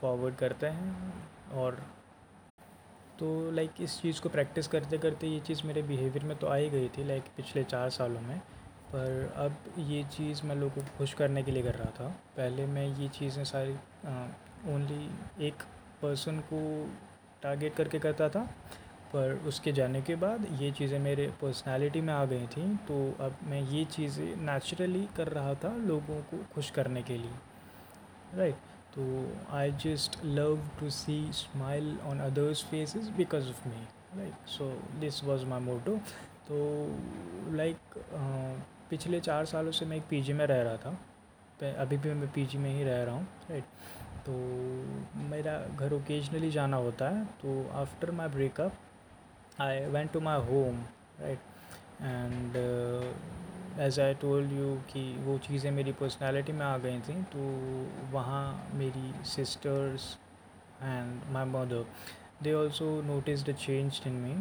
फॉरवर्ड 0.00 0.34
करते 0.36 0.66
हैं। 0.66 1.12
और 1.54 1.82
तो 3.18 3.50
लाइक 3.50 3.80
इस 3.80 4.00
चीज़ 4.02 4.20
को 4.20 4.28
प्रैक्टिस 4.28 4.66
करते 4.68 4.98
करते 4.98 5.26
ये 5.26 5.40
चीज़ 5.46 5.66
मेरे 5.66 5.82
बिहेवियर 5.82 6.24
में 6.24 6.36
तो 6.38 6.46
आ 6.46 6.54
ही 6.54 6.68
गई 6.70 6.88
थी 6.96 7.04
लाइक 7.04 7.24
पिछले 7.36 7.64
चार 7.64 7.90
सालों 7.90 8.20
में। 8.20 8.40
पर 8.96 9.32
अब 9.36 9.56
ये 9.88 10.02
चीज़ 10.12 10.42
मैं 10.46 10.54
लोगों 10.56 10.82
को 10.82 10.96
खुश 10.98 11.12
करने 11.14 11.42
के 11.42 11.52
लिए 11.52 11.62
कर 11.62 11.74
रहा 11.74 11.90
था। 11.98 12.08
पहले 12.36 12.66
मैं 12.66 12.86
ये 12.98 13.08
चीज़ें 13.18 13.44
सारी 13.44 13.74
ओनली 14.74 15.46
एक 15.46 15.62
पर्सन 16.02 16.38
को 16.52 16.60
टारगेट 17.42 17.74
करके 17.76 17.98
करता 17.98 18.28
था, 18.28 18.40
पर 19.12 19.34
उसके 19.48 19.72
जाने 19.72 20.00
के 20.02 20.14
बाद 20.16 20.46
ये 20.62 20.70
चीज़ें 20.78 20.98
मेरे 20.98 21.26
पर्सनालिटी 21.42 22.00
में 22.00 22.12
आ 22.14 22.24
गई 22.24 22.46
थी 22.46 22.64
तो 22.88 22.96
अब 23.24 23.36
मैं 23.48 23.60
ये 23.70 23.84
चीज़ें 23.86 24.24
नेचुरली 24.46 25.06
कर 25.16 25.28
रहा 25.30 25.54
था 25.64 25.76
लोगों 25.86 26.20
को 26.30 26.42
खुश 26.54 26.70
करने 26.70 27.02
के 27.02 27.18
लिए। 27.18 28.38
राइट 28.38 28.54
तो 28.96 29.04
I 29.56 29.72
just 29.84 30.18
love 30.24 30.68
to 30.80 30.90
see 30.90 31.18
smile 31.34 31.96
on 32.06 32.20
others 32.20 32.64
faces 32.70 33.08
because 33.16 33.48
of 33.48 33.68
me 33.68 33.86
right 34.18 34.48
so 34.48 34.70
this 35.00 35.22
was 35.24 35.44
my 35.46 35.60
motto 35.60 35.96
तो 36.48 36.56
लाइक 37.56 37.85
पिछले 38.90 39.20
चार 39.20 39.44
सालों 39.46 39.72
से 39.72 39.86
मैं 39.86 39.96
एक 39.96 40.02
पीजी 40.10 40.32
में 40.32 40.46
रह 40.46 40.62
रहा 40.62 40.76
था। 40.76 40.98
अभी 41.80 41.96
भी 41.96 42.12
मैं 42.14 42.28
पीजी 42.32 42.58
में 42.58 42.70
ही 42.70 42.84
रह 42.84 43.02
रहा 43.04 43.14
हूँ 43.14 43.26
राइट 43.50 43.64
तो 44.26 44.32
मेरा 45.30 45.58
घर 45.76 45.92
ओकेजनली 45.92 46.50
जाना 46.50 46.76
होता 46.76 47.08
है। 47.08 47.24
तो 47.42 47.68
after 47.80 48.10
my 48.10 48.28
breakup 48.28 49.60
I 49.60 49.84
went 49.86 50.12
to 50.12 50.20
my 50.20 50.40
home 50.46 50.80
right 51.20 51.38
and 52.02 52.56
as 53.80 54.00
I 54.00 54.14
told 54.14 54.52
you 54.52 54.74
कि 54.90 55.02
वो 55.24 55.38
चीज़ें 55.46 55.70
मेरी 55.70 55.92
पर्सनैलिटी 55.92 56.52
में 56.52 56.64
आ 56.66 56.76
गई 56.78 57.00
थी 57.00 57.22
तो 57.32 57.46
वहाँ 58.12 58.70
मेरी 58.74 59.12
sisters 59.26 60.16
and 60.82 61.32
my 61.32 61.44
mother 61.44 61.84
they 62.42 62.52
also 62.54 62.90
notice 63.04 63.44
the 63.44 63.54
change 63.56 64.00
in 64.06 64.12
me 64.22 64.34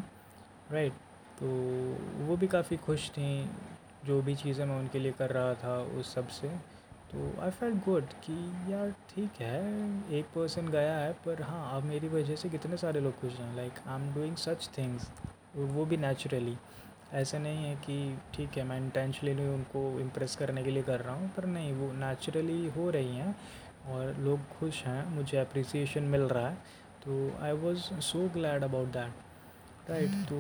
right 0.72 0.94
तो 1.40 1.48
वो 2.26 2.38
भी 2.38 2.48
काफ़ी 2.48 2.78
खुश 2.78 3.10
थी। 3.10 3.30
जो 4.06 4.22
भी 4.22 4.36
चीज़ें 4.36 4.66
मैं 4.66 4.80
उनके 4.80 5.00
लिए 5.00 5.12
कर 5.12 5.30
रहा 5.32 5.54
था, 5.56 5.78
उस 6.00 6.14
सबसे 6.14 6.48
तो 7.12 7.30
आई 7.42 7.52
फेल्ट 7.52 7.76
गुड 7.86 8.14
कि 8.24 8.34
यार 8.72 8.92
ठीक 9.10 9.42
है, 9.42 9.60
एक 10.18 10.26
पर्सन 10.36 10.68
गया 10.70 10.98
है, 10.98 11.12
पर 11.26 11.42
हाँ 11.42 11.78
अब 11.78 11.84
मेरी 11.86 12.08
वजह 12.10 12.36
से 12.36 12.50
कितने 12.50 12.78
सारे 12.78 13.00
लोग 13.02 13.20
खुश 13.22 13.34
हैं। 13.34 13.56
Like 13.56 13.80
I 13.88 13.96
am 13.96 14.14
doing 14.16 14.36
such 14.38 14.70
things 14.78 15.10
वो 15.56 15.86
भी 15.86 15.98
नेचुरली 15.98 16.56
ऐसा 17.14 17.38
नहीं 17.40 17.66
है 17.66 17.76
कि 17.78 18.18
ठीक 18.36 18.58
है, 18.58 18.64
मैं 18.64 18.78
इंटेंशनली 18.78 19.48
उनको 19.48 20.00
इम्प्रेस 20.00 20.36
करने 20.36 20.64
के 20.64 20.72
लिए 20.72 20.84
कर 20.84 21.00
रहा 21.00 21.16
हूँ, 21.16 21.30
पर 21.38 21.46
नहीं, 21.48 21.74
वो 21.74 21.92
नेचुरली 21.96 22.68
हो 22.70 22.90
रही 22.90 23.16
हैं 23.16 23.36
और 23.90 24.16
लोग 24.20 24.48
खुश 24.60 24.84
हैं, 24.86 25.06
मुझे 25.16 25.38
अप्रिसिएशन 25.38 26.04
मिल 26.06 26.22
रहा 26.22 26.50
है। 26.50 26.56
तो 27.06 27.32
I 27.44 27.52
was 27.54 27.80
so 28.02 28.28
glad 28.34 28.64
about 28.64 28.88
that 28.90 29.24
right 29.90 30.12
तो 30.30 30.38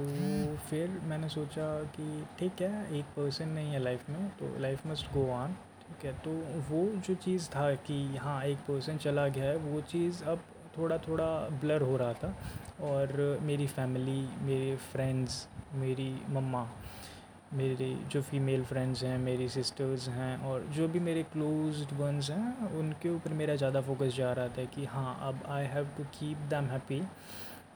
फिर 0.70 0.90
मैंने 1.08 1.28
सोचा 1.30 1.68
कि 1.96 2.26
ठीक 2.40 2.62
है, 2.62 2.98
एक 2.98 3.06
पर्सन 3.18 3.50
नहीं 3.50 3.72
है 3.72 3.80
लाइफ 3.80 4.10
में 4.10 4.28
तो 4.40 4.58
लाइफ 4.60 4.86
मस्ट 4.88 5.12
गो 5.14 5.26
ऑन 5.34 5.54
ठीक 5.82 6.06
है। 6.06 6.14
तो 6.20 6.32
वो 6.70 6.86
जो 7.08 7.16
चीज़ 7.16 7.50
था 7.50 7.74
कि 7.88 7.98
हाँ 8.18 8.42
एक 8.46 8.58
पर्सन 8.70 8.98
चला 8.98 9.28
गया 9.28 9.44
है, 9.44 9.56
वो 9.58 9.82
चीज़ 9.84 10.24
अब 10.24 10.40
थोड़ा 10.78 10.98
थोड़ा 10.98 11.28
ब्लर 11.62 11.82
हो 11.82 11.98
रहा 11.98 12.14
था 12.14 12.36
और 12.84 13.40
मेरी 13.44 13.68
फैमिली 13.68 14.20
मेरे 14.42 14.76
फ्रेंड्स 14.92 15.48
मेरी 15.76 16.10
मम्मा, 16.30 16.68
मेरे 17.54 17.94
जो 18.12 18.22
फीमेल 18.24 18.64
फ्रेंड्स 18.66 19.04
हैं, 19.04 19.18
मेरी 19.20 19.50
सिस्टर्स 19.50 20.08
हैं 20.10 20.38
और 20.48 20.66
जो 20.76 20.88
भी 20.88 21.00
मेरे 21.02 21.24
क्लोज 21.34 21.88
वंस 21.94 22.30
हैं, 22.30 22.72
उनके 22.80 23.10
ऊपर 23.10 23.34
मेरा 23.34 23.56
ज़्यादा 23.56 23.82
फोकस 23.84 24.16
जा 24.18 24.34
रहा 24.34 24.48
था 24.48 24.66
कि 24.76 24.86
हाँ 24.86 25.18
अब 25.30 25.44
I 25.52 25.66
have 25.68 25.90
to 25.98 26.04
keep 26.20 26.38
them 26.50 26.66
happy 26.68 27.02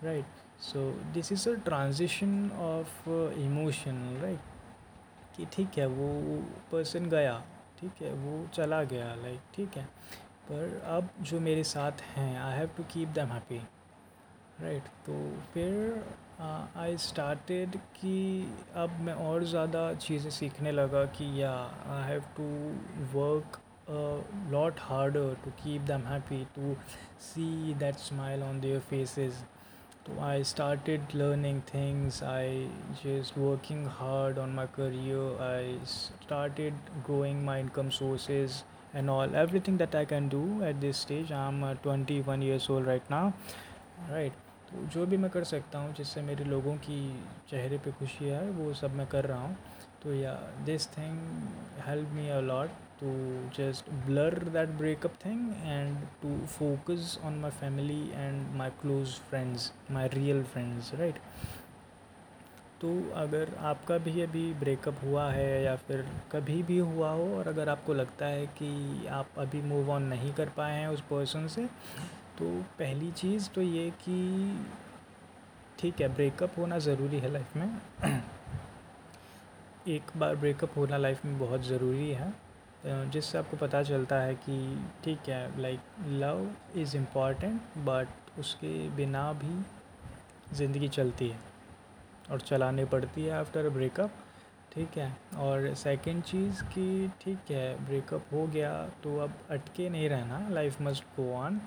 right 0.04 0.26
so 0.62 0.80
this 1.14 1.32
is 1.32 1.50
a 1.50 1.54
transition 1.66 2.52
of 2.52 3.10
emotion 3.40 4.20
right 4.22 4.40
कि 5.38 5.46
ठीक 5.46 5.78
है 5.78 5.86
वो 5.88 6.10
पर्सन 6.72 7.10
गया 7.10 7.44
ठीक 7.82 8.02
है 8.02 8.14
वो 8.14 8.48
चला 8.54 8.84
गया 8.84 9.14
लाइक 9.16 9.40
ठीक 9.56 9.78
है। 9.78 9.84
पर 10.50 10.82
अब 10.86 11.10
जो 11.22 11.40
मेरे 11.40 11.64
साथ 11.64 12.02
हैं 12.16 12.40
I 12.40 12.58
have 12.58 12.70
to 12.78 12.84
keep 12.84 13.10
them 13.10 13.28
happy 13.28 13.62
right 14.62 14.84
तो 15.06 15.18
फिर 15.54 16.04
आई 16.42 16.94
uh, 16.94 17.02
स्टार्टेड 17.02 17.76
कि 17.76 18.54
अब 18.76 19.00
मैं 19.00 19.14
और 19.14 19.44
ज़्यादा 19.44 19.94
चीज़ें 19.94 20.30
सीखने 20.32 20.72
लगा 20.72 21.06
कि 21.06 21.42
yeah 21.42 21.52
I 21.88 22.08
have 22.10 22.24
to 22.38 22.44
work 23.20 23.60
lot 24.52 24.80
harder 24.80 25.36
to 25.46 25.52
keep 25.64 25.82
them 25.82 26.02
happy 26.02 26.44
to 26.56 26.76
see 27.22 27.74
that 27.74 27.96
smile 27.96 28.44
on 28.44 28.60
their 28.60 28.80
faces 28.80 29.44
i 30.21 30.43
started 30.43 31.15
learning 31.15 31.61
things 31.71 32.23
i 32.23 32.67
just 33.03 33.37
working 33.37 33.85
hard 33.87 34.39
on 34.39 34.55
my 34.55 34.67
career 34.67 35.25
i 35.41 35.75
started 35.87 36.75
growing 37.07 37.45
my 37.45 37.59
income 37.61 37.91
sources 37.91 38.63
and 38.93 39.11
all 39.11 39.35
everything 39.35 39.79
that 39.79 39.95
i 39.95 40.05
can 40.05 40.29
do 40.29 40.63
at 40.63 40.81
this 40.81 40.99
stage 40.99 41.33
i'm 41.33 41.63
uh, 41.65 41.75
21 41.83 42.43
years 42.43 42.69
old 42.71 42.87
right 42.87 43.09
now 43.11 43.27
right 44.11 44.43
तो 44.71 44.85
जो 44.95 45.07
भी 45.07 45.17
मैं 45.17 45.31
कर 45.31 45.45
सकता 45.45 45.79
हूँ 45.79 45.95
जिससे 45.95 46.23
मेरे 46.23 46.45
लोगों 46.45 46.75
की 46.85 46.99
चेहरे 47.51 47.79
पे 47.79 47.91
खुशी 47.99 48.31
आए 48.31 48.49
वो 48.51 48.73
सब 48.75 48.95
मैं 48.95 49.07
कर 49.07 49.25
रहा 49.25 49.41
हूँ 49.41 49.57
तो 50.04 50.14
yeah 50.14 50.34
this 50.66 50.88
thing 50.98 51.18
help 51.88 52.10
me 52.14 52.30
a 52.30 52.40
lot 52.52 52.70
to 53.02 53.10
just 53.56 53.90
blur 54.06 54.32
that 54.54 54.72
breakup 54.80 55.14
thing 55.20 55.44
and 55.74 56.00
to 56.22 56.30
focus 56.54 57.12
on 57.28 57.36
my 57.44 57.52
family 57.60 58.00
and 58.24 58.56
my 58.62 58.66
close 58.82 59.14
friends, 59.30 59.68
my 59.98 60.02
real 60.16 60.42
friends, 60.54 60.90
right? 61.02 61.22
तो 62.82 62.90
अगर 63.16 63.54
आपका 63.70 63.98
भी 63.98 64.22
अभी 64.22 64.44
ब्रेकअप 64.60 65.04
हुआ 65.04 65.30
है 65.32 65.64
या 65.64 65.76
फिर 65.88 66.06
कभी 66.32 66.62
भी 66.64 66.78
हुआ 66.90 67.12
हो 67.12 67.28
और 67.38 67.48
अगर 67.48 67.70
आपको 67.70 67.94
लगता 67.94 68.26
है 68.26 68.46
कि 68.60 68.72
आप 69.20 69.40
अभी 69.46 69.62
मूव 69.62 69.92
ऑन 69.92 70.04
नहीं 70.14 70.34
कर 70.34 70.50
पाए 70.58 70.80
हैं 70.80 70.88
उस 70.88 71.02
पर्सन 71.12 71.48
से 71.56 71.66
तो 72.40 72.50
पहली 72.80 73.12
चीज़ 73.22 73.50
तो 73.56 73.62
ये 73.62 73.90
कि 74.04 74.18
ठीक 75.80 76.02
है 76.02 76.14
ब्रेकअप 76.16 76.60
होना 76.60 76.80
ज़रूरी 76.90 77.20
है 77.20 77.32
लाइफ 77.32 77.56
में। 77.58 77.70
एक 79.90 80.12
बार 80.18 80.36
ब्रेकअप 80.36 80.78
होना 80.78 80.98
लाइफ 80.98 81.24
में 81.26 81.38
बहुत 81.40 81.62
ज़रूरी 81.66 82.10
है। 82.12 82.34
जिससे 83.12 83.38
आपको 83.38 83.58
पता 83.58 83.82
चलता 83.84 84.20
है 84.22 84.34
कि 84.36 84.58
ठीक 85.04 85.30
है 85.30 85.62
like 85.62 85.80
love 86.22 86.80
is 86.82 86.96
important 86.98 87.62
but 87.86 88.40
उसके 88.40 88.74
बिना 88.96 89.32
भी 89.34 89.64
ज़िंदगी 90.56 90.88
चलती 90.90 91.28
है 91.30 91.40
और 92.32 92.42
चलानी 92.42 92.86
पड़ती 92.86 93.24
है 93.24 93.32
आफ्टर 93.32 93.66
अ 93.66 93.70
ब्रेकअप 93.70 94.12
ठीक 94.74 94.98
है। 94.98 95.12
और 95.38 95.74
सेकंड 95.76 96.24
चीज़ 96.24 96.64
कि 96.74 97.10
ठीक 97.22 97.52
है 97.52 97.86
ब्रेकअप 97.86 98.34
हो 98.34 98.46
गया 98.48 98.72
तो 99.04 99.18
अब 99.20 99.34
अटके 99.52 99.90
नहीं 99.90 100.10
रहना 100.10 100.48
लाइफ 100.50 100.82
मस्ट 100.82 101.04
गो 101.18 101.32
ऑन 101.36 101.60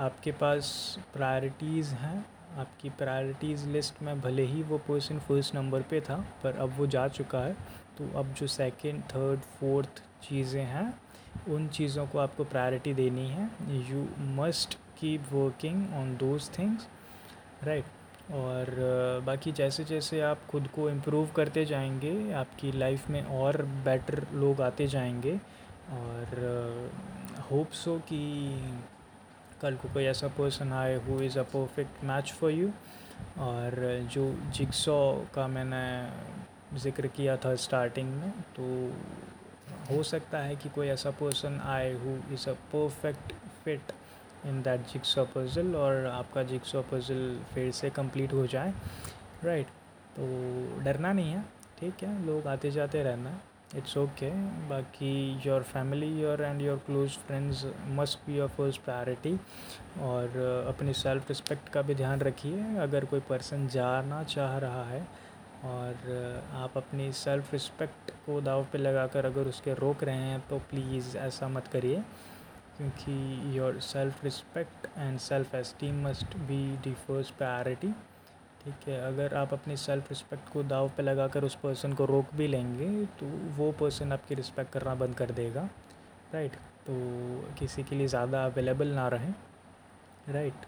आपके 0.00 0.32
पास 0.32 0.70
प्रायोरिटीज़ 1.14 1.94
हैं 1.94 2.24
आपकी 2.58 2.88
प्रायोरिटीज़ 2.88 3.66
लिस्ट 3.68 4.02
में 4.02 4.20
भले 4.20 4.42
ही 4.42 4.62
वो 4.62 4.78
पर्सन 4.78 5.18
फ़र्स्ट 5.18 5.54
नंबर 5.54 5.82
पे 5.82 6.00
था, 6.00 6.16
पर 6.42 6.56
अब 6.56 6.74
वो 6.78 6.86
जा 6.86 7.08
चुका 7.08 7.38
है। 7.38 7.56
तो 7.98 8.18
अब 8.18 8.34
जो 8.34 8.46
सेकंड 8.46 9.02
थर्ड 9.02 9.40
फोर्थ 9.40 10.02
चीज़ें 10.28 10.64
हैं, 10.64 10.94
उन 11.48 11.68
चीज़ों 11.68 12.06
को 12.06 12.18
आपको 12.18 12.44
प्रायोरिटी 12.44 12.94
देनी 12.94 13.26
है। 13.28 13.48
You 13.90 14.06
must 14.20 14.74
keep 14.98 15.32
working 15.32 15.94
on 15.94 16.16
those 16.16 16.48
things 16.58 16.86
right 17.64 18.32
और 18.32 19.22
बाकी 19.26 19.52
जैसे 19.52 19.84
जैसे 19.84 20.20
आप 20.20 20.46
खुद 20.50 20.68
को 20.68 20.88
इम्प्रूव 20.90 21.28
करते 21.36 21.64
जाएँगे, 21.64 22.32
आपकी 22.32 22.72
लाइफ 22.72 23.10
में 23.10 23.22
और 23.22 23.62
बेटर 23.62 24.26
लोग 24.32 24.60
आते 24.60 24.86
जाएँगे। 24.86 25.36
और 25.92 26.90
होप 27.50 27.70
हो 27.86 27.98
कि 27.98 28.20
कल 29.64 29.76
को 29.82 29.88
कोई 29.94 30.04
ऐसा 30.04 30.28
पर्सन 30.38 30.72
आए 30.72 30.94
who 31.04 31.20
is 31.22 31.38
a 31.38 31.42
perfect 31.52 32.04
match 32.04 32.32
for 32.40 32.50
you 32.52 32.70
और 33.42 33.74
जो 34.12 34.24
जिक्सॉ 34.56 34.96
का 35.34 35.46
मैंने 35.48 36.78
ज़िक्र 36.80 37.06
किया 37.16 37.36
था 37.44 37.54
स्टार्टिंग 37.64 38.08
में 38.14 38.30
तो 38.56 38.66
हो 39.90 40.02
सकता 40.02 40.38
है 40.38 40.56
कि 40.56 40.68
कोई 40.74 40.88
ऐसा 40.88 41.10
पर्सन 41.20 41.60
आए 41.66 41.92
who 42.02 42.16
is 42.34 42.48
a 42.50 42.52
perfect 42.72 43.32
fit 43.64 43.92
in 44.46 44.60
that 44.62 44.80
jigsaw 44.92 45.24
puzzle 45.34 45.74
और 45.76 46.06
आपका 46.06 46.42
जिक्सॉ 46.52 46.82
पजल 46.92 47.22
फिर 47.54 47.70
से 47.72 47.90
कंप्लीट 47.98 48.32
हो 48.32 48.46
जाए। 48.46 48.72
राइट 49.44 49.66
तो 50.16 50.26
डरना 50.84 51.12
नहीं 51.12 51.32
है, 51.32 51.42
ठीक 51.80 52.02
है, 52.04 52.24
लोग 52.26 52.46
आते 52.46 52.70
जाते 52.70 53.02
रहना 53.02 53.30
है। 53.30 53.53
इट्स 53.76 53.96
ओके 53.98 54.30
बाकी 54.68 55.12
your 55.46 55.62
family 55.62 56.08
your 56.20 56.42
and 56.42 56.60
your 56.62 56.76
close 56.86 57.16
friends 57.26 57.64
must 57.96 58.18
be 58.26 58.36
your 58.36 58.48
first 58.48 58.80
priority 58.82 59.34
और 60.02 60.36
अपनी 60.68 60.92
सेल्फ 60.94 61.28
रिस्पेक्ट 61.28 61.68
का 61.68 61.82
भी 61.82 61.94
ध्यान 61.94 62.20
रखिए। 62.20 62.76
अगर 62.80 63.04
कोई 63.04 63.20
पर्सन 63.28 63.66
जाना 63.68 64.22
चाह 64.24 64.56
रहा 64.58 64.84
है 64.84 65.06
और 65.64 66.48
आप 66.54 66.76
अपनी 66.76 67.12
सेल्फ़ 67.14 67.52
रिस्पेक्ट 67.52 68.10
को 68.26 68.40
दाव 68.40 68.66
पे 68.72 68.78
लगाकर 68.78 69.26
अगर 69.26 69.48
उसके 69.48 69.74
रोक 69.74 70.04
रहे 70.04 70.22
हैं 70.22 70.40
तो 70.48 70.58
प्लीज़ 70.70 71.16
ऐसा 71.18 71.48
मत 71.48 71.68
करिए। 71.72 72.02
क्योंकि 72.76 73.58
your 73.58 73.78
self 73.82 74.24
respect 74.24 74.86
and 74.98 75.18
self 75.20 75.54
esteem 75.56 76.02
must 76.06 76.36
be 76.48 76.64
the 76.84 76.92
first 77.06 77.34
priority 77.34 77.88
ठीक 78.64 78.88
है, 78.88 79.00
अगर 79.06 79.34
आप 79.34 79.52
अपनी 79.52 79.76
सेल्फ़ 79.76 80.08
रिस्पेक्ट 80.08 80.48
को 80.52 80.62
दाव 80.62 80.88
पे 80.96 81.02
लगाकर 81.02 81.44
उस 81.44 81.54
पर्सन 81.62 81.92
को 81.92 82.04
रोक 82.06 82.34
भी 82.34 82.46
लेंगे 82.48 82.88
तो 83.20 83.26
वो 83.56 83.70
पर्सन 83.80 84.12
आपकी 84.12 84.34
रिस्पेक्ट 84.34 84.72
करना 84.72 84.94
बंद 84.94 85.14
कर 85.14 85.30
देगा 85.32 85.68
राइट 86.34 86.52
तो 86.86 86.94
किसी 87.58 87.82
के 87.82 87.96
लिए 87.96 88.06
ज़्यादा 88.08 88.44
अवेलेबल 88.44 88.88
ना 88.90 89.08
रहें 89.08 89.34
राइट 90.28 90.66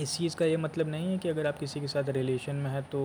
इस 0.00 0.16
चीज़ 0.18 0.36
का 0.36 0.44
ये 0.44 0.56
मतलब 0.56 0.88
नहीं 0.88 1.10
है 1.10 1.16
कि 1.18 1.28
अगर 1.28 1.46
आप 1.46 1.58
किसी 1.58 1.80
के 1.80 1.88
साथ 1.88 2.08
रिलेशन 2.10 2.56
में 2.56 2.70
है 2.70 2.82
तो 2.92 3.00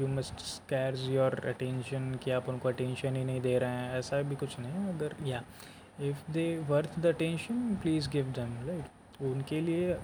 you 0.00 0.06
must 0.08 0.42
cares 0.68 1.08
your 1.08 1.40
attention 1.48 2.14
कि 2.24 2.30
आप 2.30 2.48
उनको 2.48 2.68
अटेंशन 2.68 3.16
ही 3.16 3.24
नहीं 3.24 3.40
दे 3.40 3.58
रहे 3.58 3.70
हैं, 3.70 3.98
ऐसा 3.98 4.20
भी 4.22 4.36
कुछ 4.36 4.58
नहीं 4.60 4.72
है, 4.72 4.94
अगर 4.96 5.14
या 5.26 5.42
if 6.00 6.30
they 6.32 6.46
worth 6.68 6.98
the 7.00 7.06
attention 7.06 7.74
please 7.82 8.08
give 8.10 8.32
them 8.36 8.52
right 8.68 9.22
उनके 9.24 9.60
लिए 9.60 9.96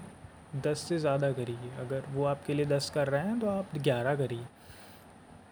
दस 0.57 0.79
से 0.79 0.99
ज़्यादा 0.99 1.31
करिए। 1.33 1.71
अगर 1.81 2.05
वो 2.15 2.25
आपके 2.27 2.55
लिए 2.55 2.67
दस 2.67 2.91
कर 2.95 3.09
रहे 3.09 3.27
हैं 3.27 3.39
तो 3.41 3.49
आप 3.49 3.79
ग्यारह 3.79 4.17
करिए। 4.17 4.45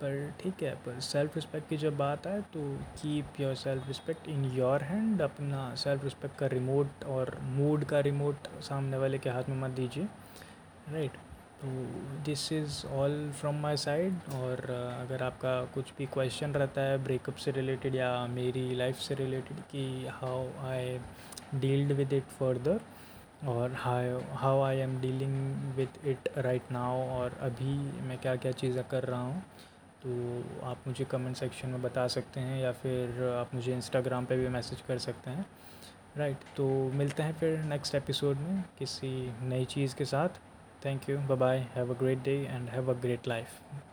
पर 0.03 0.33
ठीक 0.41 0.63
है, 0.63 0.75
पर 0.77 1.01
सेल्फ़ 1.03 1.35
रिस्पेक्ट 1.35 1.69
की 1.69 1.77
जब 1.77 1.97
बात 1.97 2.27
आए 2.27 2.41
तो 2.53 2.61
keep 2.99 3.41
your 3.41 3.55
self 3.57 3.89
respect 3.89 4.29
in 4.29 4.45
your 4.55 4.83
hand 4.83 5.23
अपना 5.23 5.75
सेल्फ़ 5.77 6.05
रिस्पेक्ट 6.05 6.39
का 6.39 6.47
रिमोट 6.49 7.05
और 7.09 7.37
मूड 7.57 7.85
का 7.85 8.01
रिमोट 8.01 8.49
सामने 8.63 8.97
वाले 8.97 9.19
के 9.19 9.31
हाथ 9.31 9.49
में 9.49 9.57
मत 9.61 9.71
दीजिए। 9.71 10.05
राइट 10.93 11.17
तो 11.63 11.69
this 12.25 12.51
is 12.53 12.87
all 12.89 13.31
from 13.41 13.61
my 13.63 13.77
side 13.77 14.33
और 14.35 14.61
अगर 14.71 15.23
आपका 15.23 15.61
कुछ 15.75 15.93
भी 15.99 16.07
क्वेश्चन 16.13 16.53
रहता 16.53 16.83
है 16.83 17.03
ब्रेकअप 17.05 17.37
से 17.37 17.51
रिलेटेड 17.53 17.95
या 17.95 18.27
मेरी 18.29 18.75
लाइफ 18.75 18.99
से 18.99 19.15
रिलेटेड 19.15 19.59
कि 19.73 20.07
how 20.13 20.47
I 20.69 20.99
dealt 21.57 21.93
with 21.93 22.13
it 22.13 22.25
further 22.39 22.81
और 23.49 23.73
how 23.73 24.21
how 24.37 24.63
I 24.63 24.79
am 24.79 25.01
dealing 25.01 25.35
with 25.77 25.89
it 26.05 26.29
right 26.39 26.73
now 26.73 26.97
और 27.09 27.39
अभी 27.41 27.77
मैं 28.03 28.19
क्या 28.19 28.37
क्या 28.37 28.53
चीज़ें 28.53 28.85
कर 28.85 29.05
रहा 29.05 29.21
हूँ 29.21 29.43
तो 30.05 30.43
आप 30.67 30.87
मुझे 30.87 31.05
कमेंट 31.05 31.37
सेक्शन 31.37 31.69
में 31.69 31.83
बता 31.83 32.07
सकते 32.09 32.41
हैं 32.41 32.61
या 32.63 32.73
फिर 32.73 33.23
आप 33.39 33.55
मुझे 33.55 33.75
इंस्टाग्राम 33.75 34.25
पे 34.25 34.37
भी 34.37 34.49
मैसेज 34.49 34.81
कर 34.81 34.99
सकते 34.99 35.31
हैं 35.31 35.47
राइट 36.17 36.37
right, 36.37 36.57
तो 36.57 36.69
मिलते 36.93 37.23
हैं 37.23 37.33
फिर 37.33 37.59
नेक्स्ट 37.59 37.95
एपिसोड 37.95 38.37
में 38.37 38.65
किसी 38.79 39.33
नई 39.43 39.65
चीज़ 39.65 39.97
के 39.97 40.05
साथ 40.05 40.41
thank 40.85 41.11
you 41.11 41.19
bye 41.19 41.37
bye. 41.37 41.79
Have 41.79 41.91
a 41.91 42.03
great 42.05 42.25
day 42.25 42.41
and 42.47 42.69
have 42.69 42.89
a 42.89 42.95
great 42.95 43.27
life. 43.27 43.89